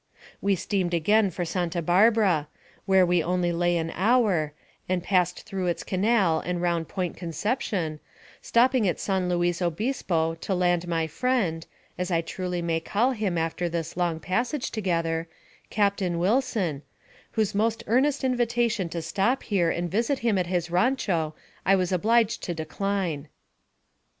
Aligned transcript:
We 0.41 0.55
steamed 0.55 0.95
again 0.95 1.29
for 1.29 1.45
Santa 1.45 1.79
Barbara, 1.79 2.47
where 2.87 3.05
we 3.05 3.21
only 3.21 3.51
lay 3.51 3.77
an 3.77 3.91
hour, 3.93 4.51
and 4.89 5.03
passed 5.03 5.43
through 5.43 5.67
its 5.67 5.83
canal 5.83 6.39
and 6.39 6.59
round 6.59 6.87
Point 6.87 7.15
Conception, 7.15 7.99
stopping 8.41 8.87
at 8.87 8.99
San 8.99 9.29
Luis 9.29 9.61
Obispo 9.61 10.33
to 10.33 10.55
land 10.55 10.87
my 10.87 11.05
friend, 11.05 11.67
as 11.99 12.09
I 12.09 12.17
may 12.17 12.21
truly 12.23 12.79
call 12.79 13.11
him 13.11 13.37
after 13.37 13.69
this 13.69 13.95
long 13.95 14.19
passage 14.19 14.71
together, 14.71 15.27
Captain 15.69 16.17
Wilson, 16.17 16.81
whose 17.33 17.53
most 17.53 17.83
earnest 17.85 18.23
invitation 18.23 18.89
to 18.89 19.03
stop 19.03 19.43
here 19.43 19.69
and 19.69 19.91
visit 19.91 20.17
him 20.25 20.35
at 20.39 20.47
his 20.47 20.71
rancho 20.71 21.35
I 21.63 21.75
was 21.75 21.91
obliged 21.91 22.41
to 22.41 22.55
decline. 22.55 23.27